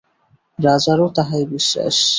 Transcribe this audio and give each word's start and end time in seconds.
রাজারও 0.59 1.07
তাহাই 1.15 1.43
বিশ্বাস। 1.53 1.95